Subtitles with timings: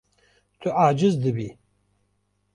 [0.61, 1.49] Tu aciz dibî.